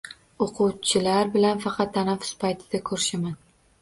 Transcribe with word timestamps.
Oʻquvchilar 0.45 1.29
bilan 1.37 1.61
faqat 1.67 1.93
tanaffus 1.99 2.33
paytida 2.45 2.83
ko’rishaman. 2.91 3.37